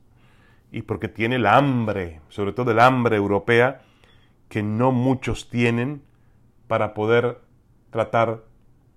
y 0.70 0.82
porque 0.82 1.08
tiene 1.08 1.40
la 1.40 1.56
hambre, 1.56 2.20
sobre 2.28 2.52
todo 2.52 2.70
el 2.70 2.78
hambre 2.78 3.16
europea, 3.16 3.82
que 4.48 4.62
no 4.62 4.92
muchos 4.92 5.50
tienen 5.50 6.02
para 6.68 6.94
poder 6.94 7.40
tratar 7.90 8.44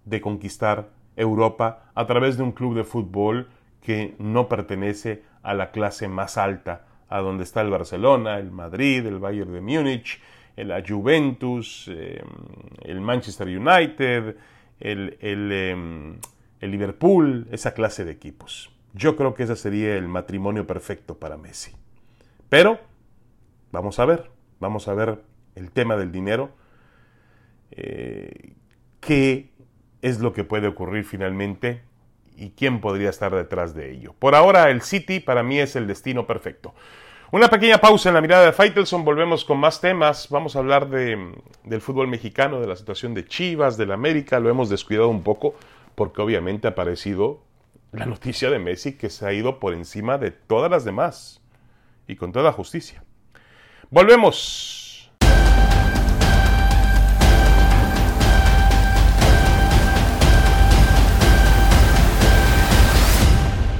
de 0.07 0.21
conquistar 0.21 0.89
Europa 1.15 1.91
a 1.95 2.05
través 2.05 2.37
de 2.37 2.43
un 2.43 2.51
club 2.51 2.75
de 2.75 2.83
fútbol 2.83 3.47
que 3.81 4.15
no 4.19 4.47
pertenece 4.47 5.23
a 5.43 5.53
la 5.53 5.71
clase 5.71 6.07
más 6.07 6.37
alta, 6.37 6.85
a 7.09 7.19
donde 7.19 7.43
está 7.43 7.61
el 7.61 7.69
Barcelona, 7.69 8.37
el 8.37 8.51
Madrid, 8.51 9.05
el 9.05 9.19
Bayern 9.19 9.51
de 9.53 9.61
Múnich, 9.61 10.21
la 10.55 10.83
Juventus, 10.85 11.89
eh, 11.89 12.23
el 12.81 13.01
Manchester 13.01 13.47
United, 13.47 14.35
el, 14.79 15.17
em, 15.21 16.19
el 16.59 16.71
Liverpool, 16.71 17.47
esa 17.51 17.73
clase 17.73 18.05
de 18.05 18.11
equipos. 18.11 18.71
Yo 18.93 19.15
creo 19.15 19.33
que 19.33 19.43
ese 19.43 19.55
sería 19.55 19.95
el 19.95 20.07
matrimonio 20.07 20.65
perfecto 20.65 21.17
para 21.17 21.37
Messi. 21.37 21.71
Pero, 22.49 22.79
vamos 23.71 23.99
a 23.99 24.05
ver, 24.05 24.31
vamos 24.59 24.87
a 24.87 24.93
ver 24.93 25.21
el 25.55 25.71
tema 25.71 25.95
del 25.95 26.11
dinero. 26.11 26.51
Eh, 27.71 28.53
¿Qué 28.99 29.51
es 30.01 30.19
lo 30.19 30.33
que 30.33 30.43
puede 30.43 30.67
ocurrir 30.67 31.03
finalmente? 31.03 31.81
¿Y 32.35 32.51
quién 32.51 32.81
podría 32.81 33.09
estar 33.09 33.33
detrás 33.33 33.73
de 33.73 33.91
ello? 33.91 34.13
Por 34.17 34.35
ahora, 34.35 34.69
el 34.69 34.81
City 34.81 35.19
para 35.19 35.43
mí 35.43 35.59
es 35.59 35.75
el 35.75 35.87
destino 35.87 36.27
perfecto. 36.27 36.73
Una 37.29 37.49
pequeña 37.49 37.79
pausa 37.79 38.09
en 38.09 38.15
la 38.15 38.21
mirada 38.21 38.45
de 38.45 38.53
Faitelson, 38.53 39.03
volvemos 39.03 39.43
con 39.43 39.57
más 39.57 39.81
temas. 39.81 40.29
Vamos 40.29 40.55
a 40.55 40.59
hablar 40.59 40.89
de, 40.89 41.33
del 41.63 41.81
fútbol 41.81 42.07
mexicano, 42.07 42.61
de 42.61 42.67
la 42.67 42.75
situación 42.75 43.13
de 43.13 43.25
Chivas, 43.25 43.75
del 43.75 43.91
América. 43.91 44.39
Lo 44.39 44.49
hemos 44.49 44.69
descuidado 44.69 45.09
un 45.09 45.23
poco 45.23 45.55
porque 45.95 46.21
obviamente 46.21 46.67
ha 46.67 46.71
aparecido 46.71 47.41
la 47.91 48.05
noticia 48.05 48.49
de 48.49 48.59
Messi 48.59 48.97
que 48.97 49.09
se 49.09 49.25
ha 49.25 49.33
ido 49.33 49.59
por 49.59 49.73
encima 49.73 50.17
de 50.17 50.31
todas 50.31 50.71
las 50.71 50.85
demás 50.85 51.41
y 52.07 52.15
con 52.15 52.31
toda 52.31 52.53
justicia. 52.53 53.03
Volvemos. 53.89 54.86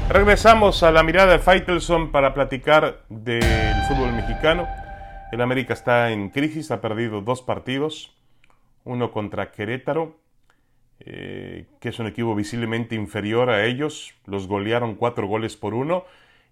Regresamos 0.10 0.84
a 0.84 0.92
la 0.92 1.04
mirada 1.04 1.34
de 1.34 1.40
Faitelson 1.40 2.12
para 2.12 2.34
platicar 2.34 3.04
del 3.10 3.76
fútbol 3.88 4.14
mexicano. 4.14 4.68
El 5.32 5.42
América 5.42 5.74
está 5.74 6.12
en 6.12 6.30
crisis, 6.30 6.72
ha 6.72 6.82
perdido 6.82 7.22
dos 7.22 7.42
partidos, 7.42 8.16
uno 8.86 9.12
contra 9.12 9.52
Querétaro 9.52 10.16
eh, 11.00 11.68
que 11.80 11.90
es 11.90 12.00
un 12.00 12.08
equipo 12.08 12.34
visiblemente 12.36 12.96
inferior 12.96 13.50
a 13.50 13.66
ellos. 13.66 14.14
Los 14.26 14.48
golearon 14.48 14.96
cuatro 14.96 15.28
goles 15.28 15.56
por 15.56 15.74
uno. 15.74 16.06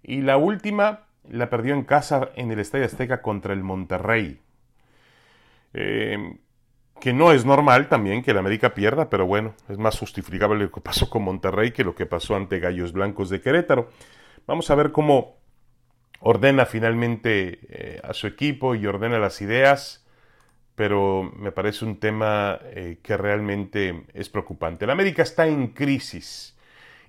Y 0.03 0.21
la 0.21 0.37
última 0.37 1.07
la 1.29 1.49
perdió 1.49 1.73
en 1.73 1.83
casa 1.83 2.29
en 2.35 2.51
el 2.51 2.59
Estadio 2.59 2.85
Azteca 2.85 3.21
contra 3.21 3.53
el 3.53 3.63
Monterrey. 3.63 4.39
Eh, 5.73 6.37
que 6.99 7.13
no 7.13 7.31
es 7.31 7.45
normal 7.45 7.89
también 7.89 8.23
que 8.23 8.31
el 8.31 8.37
América 8.37 8.73
pierda, 8.73 9.09
pero 9.09 9.25
bueno, 9.25 9.53
es 9.69 9.77
más 9.77 9.99
justificable 9.99 10.63
lo 10.63 10.71
que 10.71 10.81
pasó 10.81 11.09
con 11.09 11.23
Monterrey 11.23 11.71
que 11.71 11.83
lo 11.83 11.95
que 11.95 12.05
pasó 12.05 12.35
ante 12.35 12.59
Gallos 12.59 12.93
Blancos 12.93 13.29
de 13.29 13.41
Querétaro. 13.41 13.89
Vamos 14.47 14.69
a 14.69 14.75
ver 14.75 14.91
cómo 14.91 15.37
ordena 16.19 16.65
finalmente 16.65 17.59
eh, 17.69 18.01
a 18.03 18.13
su 18.13 18.27
equipo 18.27 18.75
y 18.75 18.85
ordena 18.87 19.19
las 19.19 19.41
ideas 19.41 20.05
pero 20.75 21.31
me 21.37 21.51
parece 21.51 21.85
un 21.85 21.99
tema 21.99 22.59
eh, 22.63 22.99
que 23.01 23.17
realmente 23.17 24.05
es 24.13 24.29
preocupante. 24.29 24.85
La 24.85 24.93
América 24.93 25.23
está 25.23 25.47
en 25.47 25.67
crisis 25.67 26.55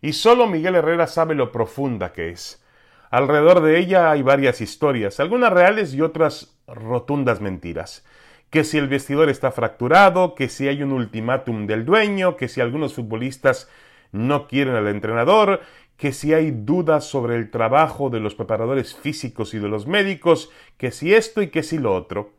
y 0.01 0.13
solo 0.13 0.47
Miguel 0.47 0.77
Herrera 0.77 1.07
sabe 1.07 1.35
lo 1.35 1.51
profunda 1.53 2.13
que 2.13 2.31
es. 2.31 2.63
Alrededor 3.11 3.61
de 3.61 3.79
ella 3.79 4.11
hay 4.11 4.23
varias 4.23 4.61
historias, 4.61 5.21
algunas 5.21 5.53
reales 5.53 5.95
y 5.95 6.01
otras 6.01 6.57
rotundas 6.67 7.41
mentiras. 7.41 8.05
Que 8.51 8.65
si 8.65 8.79
el 8.79 8.89
vestidor 8.89 9.29
está 9.29 9.51
fracturado, 9.51 10.35
que 10.35 10.49
si 10.49 10.69
hay 10.69 10.83
un 10.83 10.93
ultimátum 10.93 11.67
del 11.67 11.85
dueño, 11.85 12.37
que 12.37 12.49
si 12.49 12.61
algunos 12.61 12.95
futbolistas 12.95 13.69
no 14.13 14.47
quieren 14.47 14.75
al 14.75 14.89
entrenador, 14.89 15.61
que 15.97 16.13
si 16.13 16.35
hay 16.35 16.51
dudas 16.51 17.05
sobre 17.05 17.37
el 17.37 17.51
trabajo 17.51 18.11
de 18.11 18.21
los 18.21 18.35
preparadores 18.35 18.95
físicos 18.95 19.55
y 19.55 19.59
de 19.59 19.69
los 19.69 19.87
médicos, 19.87 20.51
que 20.77 20.91
si 20.91 21.15
esto 21.15 21.43
y 21.43 21.49
que 21.49 21.63
si 21.63 21.79
lo 21.79 21.95
otro. 21.95 22.35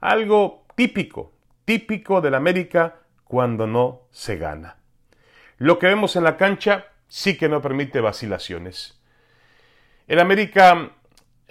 Algo 0.00 0.64
típico, 0.74 1.32
típico 1.64 2.20
del 2.20 2.34
América 2.34 3.00
cuando 3.24 3.66
no 3.66 4.02
se 4.10 4.36
gana. 4.36 4.76
Lo 5.58 5.78
que 5.78 5.86
vemos 5.86 6.16
en 6.16 6.24
la 6.24 6.36
cancha 6.36 6.86
sí 7.08 7.36
que 7.36 7.48
no 7.48 7.60
permite 7.60 8.00
vacilaciones. 8.00 9.00
El 10.06 10.18
América, 10.18 10.92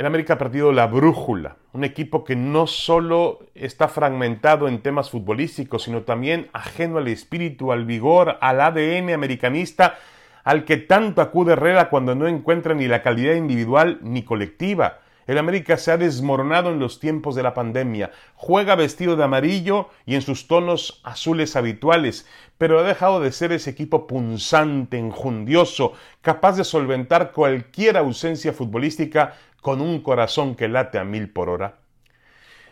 el 0.01 0.07
América 0.07 0.33
ha 0.33 0.37
perdido 0.39 0.71
la 0.71 0.87
brújula, 0.87 1.57
un 1.73 1.83
equipo 1.83 2.23
que 2.23 2.35
no 2.35 2.65
solo 2.65 3.45
está 3.53 3.87
fragmentado 3.87 4.67
en 4.67 4.81
temas 4.81 5.11
futbolísticos, 5.11 5.83
sino 5.83 6.01
también 6.01 6.49
ajeno 6.53 6.97
al 6.97 7.07
espíritu, 7.07 7.71
al 7.71 7.85
vigor, 7.85 8.39
al 8.41 8.61
ADN 8.61 9.11
americanista, 9.11 9.99
al 10.43 10.65
que 10.65 10.77
tanto 10.77 11.21
acude 11.21 11.53
Herrera 11.53 11.91
cuando 11.91 12.15
no 12.15 12.27
encuentra 12.27 12.73
ni 12.73 12.87
la 12.87 13.03
calidad 13.03 13.35
individual 13.35 13.99
ni 14.01 14.23
colectiva. 14.23 15.01
El 15.27 15.37
América 15.37 15.77
se 15.77 15.91
ha 15.91 15.97
desmoronado 15.97 16.71
en 16.71 16.79
los 16.79 16.99
tiempos 16.99 17.35
de 17.35 17.43
la 17.43 17.53
pandemia. 17.53 18.09
Juega 18.33 18.73
vestido 18.73 19.15
de 19.15 19.23
amarillo 19.23 19.89
y 20.07 20.15
en 20.15 20.23
sus 20.23 20.47
tonos 20.47 20.99
azules 21.03 21.55
habituales, 21.55 22.27
pero 22.57 22.79
ha 22.79 22.83
dejado 22.83 23.19
de 23.19 23.31
ser 23.31 23.51
ese 23.51 23.69
equipo 23.69 24.07
punzante, 24.07 24.97
enjundioso, 24.97 25.93
capaz 26.21 26.57
de 26.57 26.63
solventar 26.63 27.33
cualquier 27.33 27.97
ausencia 27.97 28.51
futbolística 28.51 29.35
con 29.61 29.79
un 29.79 30.01
corazón 30.01 30.55
que 30.55 30.67
late 30.67 30.97
a 30.99 31.03
mil 31.03 31.29
por 31.29 31.49
hora. 31.49 31.77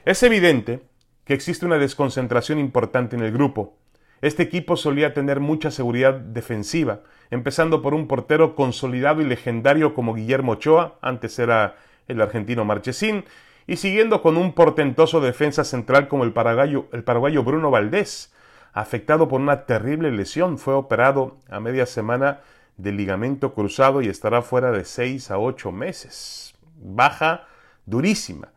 Es 0.06 0.24
evidente 0.24 0.82
que 1.24 1.34
existe 1.34 1.66
una 1.66 1.78
desconcentración 1.78 2.60
importante 2.60 3.16
en 3.16 3.22
el 3.22 3.32
grupo. 3.32 3.78
Este 4.22 4.44
equipo 4.44 4.76
solía 4.76 5.14
tener 5.14 5.40
mucha 5.40 5.72
seguridad 5.72 6.14
defensiva, 6.16 7.02
empezando 7.30 7.82
por 7.82 7.94
un 7.94 8.08
portero 8.08 8.56
consolidado 8.56 9.22
y 9.22 9.26
legendario 9.26 9.94
como 9.94 10.14
Guillermo 10.14 10.54
Ochoa, 10.54 10.98
antes 11.02 11.40
era 11.40 11.76
el 12.08 12.20
argentino 12.20 12.66
Marchesín, 12.66 13.24
y 13.68 13.78
siguiendo 13.78 14.22
con 14.24 14.36
un 14.36 14.54
portentoso 14.54 15.22
defensa 15.22 15.64
central 15.64 16.08
como 16.08 16.24
el 16.24 16.34
paraguayo, 16.34 16.88
el 16.92 17.04
paraguayo 17.04 17.44
Bruno 17.44 17.70
Valdés, 17.70 18.34
afectado 18.74 19.28
por 19.28 19.40
una 19.40 19.66
terrible 19.66 20.12
lesión, 20.12 20.58
fue 20.58 20.74
operado 20.74 21.38
a 21.50 21.60
media 21.60 21.86
semana 21.86 22.40
de 22.78 22.92
ligamento 22.92 23.54
cruzado 23.54 24.02
y 24.02 24.08
estará 24.08 24.42
fuera 24.42 24.72
de 24.72 24.86
seis 24.86 25.30
a 25.30 25.38
ocho 25.38 25.72
meses. 25.72 26.56
Baja 26.82 27.48
durísima. 27.86 28.50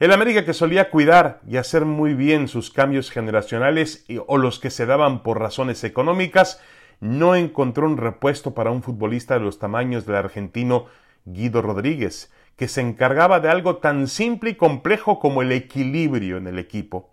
El 0.00 0.12
América 0.12 0.44
que 0.44 0.52
solía 0.52 0.90
cuidar 0.90 1.40
y 1.46 1.56
hacer 1.56 1.84
muy 1.84 2.14
bien 2.14 2.48
sus 2.48 2.70
cambios 2.70 3.10
generacionales 3.10 4.04
o 4.26 4.38
los 4.38 4.58
que 4.58 4.70
se 4.70 4.86
daban 4.86 5.22
por 5.22 5.38
razones 5.38 5.84
económicas, 5.84 6.60
no 7.00 7.36
encontró 7.36 7.86
un 7.86 7.96
repuesto 7.96 8.54
para 8.54 8.70
un 8.70 8.82
futbolista 8.82 9.34
de 9.34 9.40
los 9.40 9.58
tamaños 9.58 10.06
del 10.06 10.16
argentino 10.16 10.86
Guido 11.24 11.62
Rodríguez, 11.62 12.32
que 12.56 12.68
se 12.68 12.80
encargaba 12.80 13.40
de 13.40 13.48
algo 13.48 13.76
tan 13.76 14.08
simple 14.08 14.50
y 14.50 14.54
complejo 14.56 15.18
como 15.18 15.42
el 15.42 15.52
equilibrio 15.52 16.36
en 16.36 16.46
el 16.46 16.58
equipo. 16.58 17.10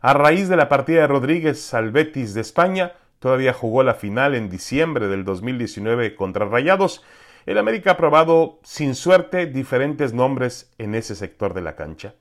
A 0.00 0.12
raíz 0.12 0.48
de 0.48 0.56
la 0.56 0.68
partida 0.68 1.00
de 1.00 1.06
Rodríguez 1.06 1.74
al 1.74 1.90
Betis 1.90 2.34
de 2.34 2.40
España, 2.40 2.92
todavía 3.18 3.52
jugó 3.52 3.82
la 3.82 3.94
final 3.94 4.34
en 4.34 4.48
diciembre 4.48 5.08
del 5.08 5.24
2019 5.24 6.14
contra 6.14 6.46
Rayados, 6.46 7.02
el 7.48 7.56
América 7.56 7.92
ha 7.92 7.96
probado 7.96 8.60
sin 8.62 8.94
suerte 8.94 9.46
diferentes 9.46 10.12
nombres 10.12 10.70
en 10.76 10.94
ese 10.94 11.14
sector 11.14 11.54
de 11.54 11.62
la 11.62 11.76
cancha. 11.76 12.14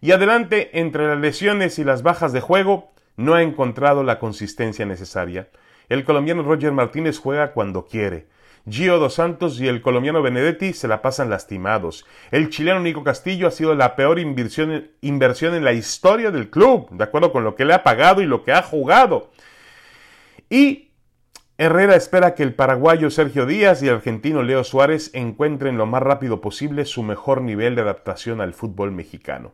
Y 0.00 0.12
adelante, 0.12 0.78
entre 0.78 1.08
las 1.08 1.18
lesiones 1.18 1.80
y 1.80 1.84
las 1.84 2.04
bajas 2.04 2.32
de 2.32 2.40
juego, 2.40 2.92
no 3.16 3.34
ha 3.34 3.42
encontrado 3.42 4.04
la 4.04 4.20
consistencia 4.20 4.86
necesaria. 4.86 5.48
El 5.88 6.04
colombiano 6.04 6.44
Roger 6.44 6.70
Martínez 6.70 7.18
juega 7.18 7.50
cuando 7.50 7.86
quiere, 7.86 8.28
Gio 8.70 9.00
dos 9.00 9.14
Santos 9.14 9.60
y 9.60 9.66
el 9.66 9.82
colombiano 9.82 10.22
Benedetti 10.22 10.72
se 10.72 10.86
la 10.86 11.02
pasan 11.02 11.30
lastimados. 11.30 12.06
El 12.30 12.48
chileno 12.48 12.78
Nico 12.78 13.02
Castillo 13.02 13.48
ha 13.48 13.50
sido 13.50 13.74
la 13.74 13.96
peor 13.96 14.20
inversión, 14.20 14.88
inversión 15.00 15.54
en 15.54 15.64
la 15.64 15.72
historia 15.72 16.30
del 16.30 16.48
club, 16.48 16.88
de 16.90 17.02
acuerdo 17.02 17.32
con 17.32 17.42
lo 17.42 17.56
que 17.56 17.64
le 17.64 17.74
ha 17.74 17.82
pagado 17.82 18.22
y 18.22 18.26
lo 18.26 18.44
que 18.44 18.52
ha 18.52 18.62
jugado. 18.62 19.32
Y 20.48 20.92
Herrera 21.56 21.94
espera 21.94 22.34
que 22.34 22.42
el 22.42 22.52
paraguayo 22.52 23.10
Sergio 23.10 23.46
Díaz 23.46 23.80
y 23.80 23.86
el 23.86 23.94
argentino 23.94 24.42
Leo 24.42 24.64
Suárez 24.64 25.12
encuentren 25.14 25.78
lo 25.78 25.86
más 25.86 26.02
rápido 26.02 26.40
posible 26.40 26.84
su 26.84 27.04
mejor 27.04 27.42
nivel 27.42 27.76
de 27.76 27.82
adaptación 27.82 28.40
al 28.40 28.54
fútbol 28.54 28.90
mexicano. 28.90 29.52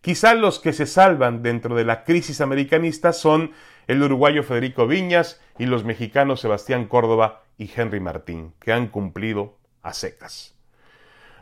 Quizá 0.00 0.32
los 0.32 0.60
que 0.60 0.72
se 0.72 0.86
salvan 0.86 1.42
dentro 1.42 1.74
de 1.74 1.84
la 1.84 2.04
crisis 2.04 2.40
americanista 2.40 3.12
son 3.12 3.50
el 3.86 4.02
uruguayo 4.02 4.44
Federico 4.44 4.86
Viñas 4.86 5.38
y 5.58 5.66
los 5.66 5.84
mexicanos 5.84 6.40
Sebastián 6.40 6.86
Córdoba 6.86 7.42
y 7.58 7.70
Henry 7.74 8.00
Martín, 8.00 8.54
que 8.58 8.72
han 8.72 8.86
cumplido 8.86 9.58
a 9.82 9.92
secas. 9.92 10.54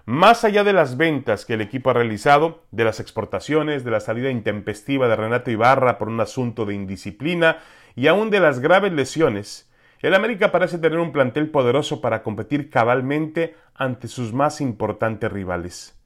Más 0.06 0.44
allá 0.44 0.64
de 0.64 0.72
las 0.72 0.96
ventas 0.96 1.44
que 1.44 1.54
el 1.54 1.60
equipo 1.60 1.90
ha 1.90 1.94
realizado, 1.94 2.64
de 2.72 2.82
las 2.82 2.98
exportaciones, 2.98 3.84
de 3.84 3.92
la 3.92 4.00
salida 4.00 4.30
intempestiva 4.30 5.06
de 5.06 5.14
Renato 5.14 5.52
Ibarra 5.52 5.98
por 5.98 6.08
un 6.08 6.20
asunto 6.20 6.66
de 6.66 6.74
indisciplina 6.74 7.58
y 7.94 8.08
aún 8.08 8.30
de 8.30 8.40
las 8.40 8.58
graves 8.58 8.92
lesiones, 8.92 9.70
el 10.06 10.14
América 10.14 10.52
parece 10.52 10.76
tener 10.76 10.98
un 10.98 11.12
plantel 11.12 11.48
poderoso 11.48 12.02
para 12.02 12.22
competir 12.22 12.68
cabalmente 12.68 13.56
ante 13.74 14.06
sus 14.06 14.34
más 14.34 14.60
importantes 14.60 15.32
rivales. 15.32 15.98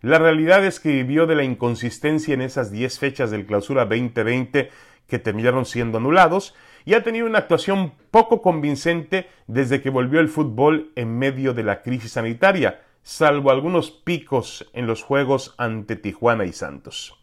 La 0.00 0.20
realidad 0.20 0.64
es 0.64 0.78
que 0.78 0.90
vivió 0.90 1.26
de 1.26 1.34
la 1.34 1.42
inconsistencia 1.42 2.34
en 2.34 2.40
esas 2.40 2.70
10 2.70 3.00
fechas 3.00 3.32
del 3.32 3.44
clausura 3.44 3.84
2020 3.84 4.70
que 5.08 5.18
terminaron 5.18 5.66
siendo 5.66 5.98
anulados 5.98 6.54
y 6.84 6.94
ha 6.94 7.02
tenido 7.02 7.26
una 7.26 7.38
actuación 7.38 7.94
poco 8.12 8.42
convincente 8.42 9.28
desde 9.48 9.82
que 9.82 9.90
volvió 9.90 10.20
el 10.20 10.28
fútbol 10.28 10.92
en 10.94 11.18
medio 11.18 11.52
de 11.52 11.64
la 11.64 11.82
crisis 11.82 12.12
sanitaria, 12.12 12.82
salvo 13.02 13.50
algunos 13.50 13.90
picos 13.90 14.70
en 14.72 14.86
los 14.86 15.02
juegos 15.02 15.56
ante 15.58 15.96
Tijuana 15.96 16.44
y 16.44 16.52
Santos. 16.52 17.18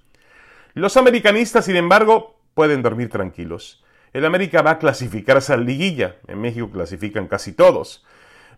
Los 0.74 0.98
americanistas, 0.98 1.64
sin 1.64 1.78
embargo, 1.78 2.42
pueden 2.56 2.82
dormir 2.82 3.08
tranquilos. 3.08 3.86
El 4.14 4.26
América 4.26 4.62
va 4.62 4.72
a 4.72 4.80
clasificarse 4.80 5.54
a 5.54 5.58
liguilla. 5.58 6.16
En 6.28 6.42
México 6.42 6.70
clasifican 6.72 7.28
casi 7.28 7.54
todos. 7.54 8.06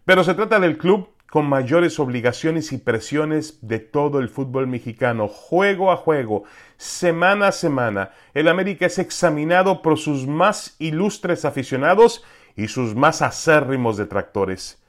Pero 0.05 0.23
se 0.23 0.33
trata 0.33 0.59
del 0.59 0.77
club 0.77 1.09
con 1.31 1.45
mayores 1.45 1.99
obligaciones 1.99 2.73
y 2.73 2.77
presiones 2.77 3.59
de 3.61 3.79
todo 3.79 4.19
el 4.19 4.27
fútbol 4.27 4.67
mexicano, 4.67 5.29
juego 5.29 5.91
a 5.91 5.95
juego, 5.95 6.43
semana 6.75 7.47
a 7.47 7.51
semana. 7.53 8.11
El 8.33 8.49
América 8.49 8.85
es 8.85 8.99
examinado 8.99 9.81
por 9.81 9.97
sus 9.97 10.27
más 10.27 10.75
ilustres 10.79 11.45
aficionados 11.45 12.23
y 12.57 12.67
sus 12.67 12.95
más 12.95 13.21
acérrimos 13.21 13.95
detractores. 13.95 14.83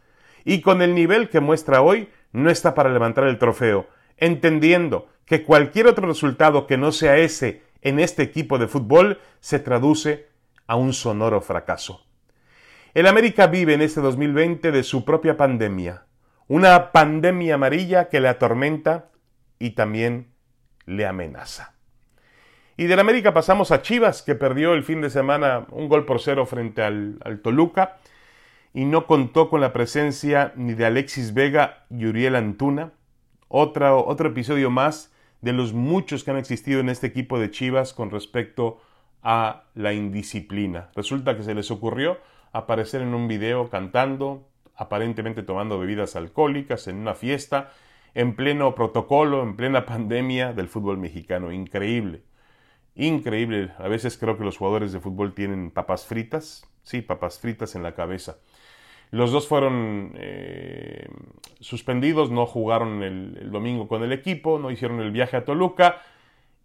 Y 0.44 0.62
con 0.62 0.82
el 0.82 0.96
nivel 0.96 1.28
que 1.28 1.38
muestra 1.38 1.80
hoy, 1.80 2.08
no 2.32 2.50
está 2.50 2.74
para 2.74 2.90
levantar 2.90 3.24
el 3.24 3.38
trofeo, 3.38 3.86
entendiendo 4.16 5.06
que 5.26 5.44
cualquier 5.44 5.86
otro 5.86 6.08
resultado 6.08 6.66
que 6.66 6.76
no 6.76 6.90
sea 6.90 7.18
ese 7.18 7.62
en 7.82 8.00
este 8.00 8.22
equipo 8.22 8.58
de 8.58 8.66
fútbol 8.66 9.20
se 9.40 9.58
traduce 9.58 10.31
a 10.66 10.76
un 10.76 10.92
sonoro 10.92 11.40
fracaso. 11.40 12.06
El 12.94 13.06
América 13.06 13.46
vive 13.46 13.74
en 13.74 13.82
este 13.82 14.00
2020 14.00 14.70
de 14.70 14.82
su 14.82 15.04
propia 15.04 15.36
pandemia, 15.36 16.04
una 16.48 16.92
pandemia 16.92 17.54
amarilla 17.54 18.08
que 18.08 18.20
le 18.20 18.28
atormenta 18.28 19.10
y 19.58 19.70
también 19.70 20.34
le 20.86 21.06
amenaza. 21.06 21.74
Y 22.76 22.86
del 22.86 22.98
América 22.98 23.34
pasamos 23.34 23.70
a 23.70 23.82
Chivas, 23.82 24.22
que 24.22 24.34
perdió 24.34 24.74
el 24.74 24.82
fin 24.82 25.00
de 25.02 25.10
semana 25.10 25.66
un 25.70 25.88
gol 25.88 26.04
por 26.04 26.20
cero 26.20 26.46
frente 26.46 26.82
al, 26.82 27.18
Toluca 27.42 27.98
y 28.74 28.86
no 28.86 29.06
contó 29.06 29.50
con 29.50 29.60
la 29.60 29.72
presencia 29.72 30.52
ni 30.56 30.74
de 30.74 30.86
Alexis 30.86 31.34
Vega 31.34 31.84
y 31.90 32.06
Uriel 32.06 32.34
Antuna. 32.34 32.92
Otro, 33.48 34.26
episodio 34.26 34.70
más 34.70 35.12
de 35.42 35.52
los 35.52 35.74
muchos 35.74 36.24
que 36.24 36.30
han 36.30 36.38
existido 36.38 36.80
en 36.80 36.88
este 36.88 37.06
equipo 37.06 37.38
de 37.38 37.50
Chivas 37.50 37.92
con 37.92 38.10
respecto 38.10 38.78
a 38.78 38.91
a 39.22 39.64
la 39.74 39.92
indisciplina. 39.92 40.90
Resulta 40.94 41.36
que 41.36 41.42
se 41.42 41.54
les 41.54 41.70
ocurrió 41.70 42.18
aparecer 42.52 43.02
en 43.02 43.14
un 43.14 43.28
video 43.28 43.70
cantando, 43.70 44.48
aparentemente 44.76 45.42
tomando 45.42 45.78
bebidas 45.78 46.16
alcohólicas 46.16 46.88
en 46.88 46.96
una 46.96 47.14
fiesta, 47.14 47.72
en 48.14 48.36
pleno 48.36 48.74
protocolo, 48.74 49.42
en 49.42 49.56
plena 49.56 49.86
pandemia 49.86 50.52
del 50.52 50.68
fútbol 50.68 50.98
mexicano. 50.98 51.52
Increíble. 51.52 52.22
Increíble. 52.94 53.72
A 53.78 53.88
veces 53.88 54.18
creo 54.18 54.36
que 54.36 54.44
los 54.44 54.58
jugadores 54.58 54.92
de 54.92 55.00
fútbol 55.00 55.34
tienen 55.34 55.70
papas 55.70 56.04
fritas. 56.04 56.68
Sí, 56.82 57.00
papas 57.00 57.38
fritas 57.38 57.74
en 57.74 57.82
la 57.82 57.94
cabeza. 57.94 58.38
Los 59.12 59.30
dos 59.30 59.46
fueron 59.46 60.14
eh, 60.16 61.06
suspendidos, 61.60 62.30
no 62.30 62.46
jugaron 62.46 63.02
el 63.02 63.50
domingo 63.50 63.86
con 63.86 64.02
el 64.02 64.10
equipo, 64.10 64.58
no 64.58 64.70
hicieron 64.70 65.00
el 65.00 65.10
viaje 65.10 65.36
a 65.36 65.44
Toluca 65.44 66.00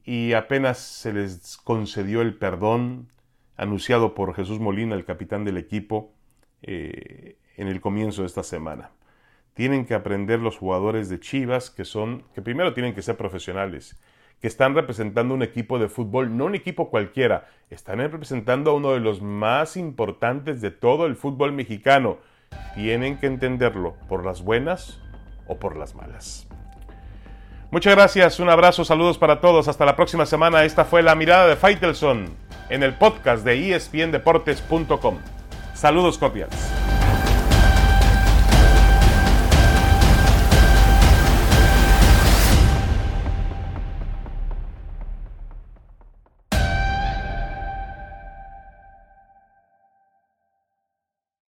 y 0.08 0.32
apenas 0.32 0.78
se 0.78 1.12
les 1.12 1.58
concedió 1.58 2.22
el 2.22 2.34
perdón 2.34 3.10
anunciado 3.58 4.16
por 4.16 4.34
Jesús 4.34 4.58
Molina, 4.58 4.96
el 4.96 5.04
capitán 5.04 5.44
del 5.44 5.58
equipo, 5.58 6.14
eh, 6.62 7.36
en 7.58 7.68
el 7.68 7.82
comienzo 7.82 8.22
de 8.22 8.28
esta 8.28 8.42
semana. 8.42 8.92
Tienen 9.54 9.86
que 9.86 9.96
aprender 9.96 10.40
los 10.40 10.58
jugadores 10.58 11.10
de 11.10 11.20
Chivas 11.20 11.70
que 11.70 11.84
son, 11.84 12.24
que 12.34 12.42
primero 12.42 12.74
tienen 12.74 12.96
que 12.96 13.02
ser 13.02 13.18
profesionales, 13.18 14.02
que 14.40 14.48
están 14.48 14.76
representando 14.76 15.34
un 15.34 15.44
equipo 15.44 15.78
de 15.78 15.90
fútbol, 15.90 16.38
no 16.38 16.46
un 16.46 16.56
equipo 16.56 16.90
cualquiera, 16.90 17.50
están 17.70 18.00
representando 18.00 18.72
a 18.72 18.76
uno 18.76 18.94
de 18.94 19.02
los 19.02 19.22
más 19.22 19.76
importantes 19.76 20.62
de 20.62 20.72
todo 20.72 21.06
el 21.06 21.18
fútbol 21.18 21.52
mexicano. 21.52 22.20
Tienen 22.76 23.18
que 23.18 23.28
entenderlo 23.28 23.98
por 24.08 24.26
las 24.26 24.42
buenas 24.42 25.02
o 25.48 25.60
por 25.60 25.76
las 25.76 25.96
malas. 25.96 26.47
Muchas 27.70 27.96
gracias, 27.96 28.40
un 28.40 28.50
abrazo, 28.50 28.86
saludos 28.86 29.18
para 29.18 29.42
todos. 29.42 29.68
Hasta 29.68 29.86
la 29.86 29.96
próxima 29.96 30.26
semana. 30.26 30.64
Esta 30.64 30.86
fue 30.86 31.02
la 31.04 31.16
mirada 31.16 31.48
de 31.48 31.56
Faitelson 31.56 32.34
en 32.70 32.84
el 32.84 32.94
podcast 32.94 33.44
de 33.44 33.76
espndeportes.com. 33.76 35.18
Saludos 35.74 36.18
cordiales. 36.18 36.97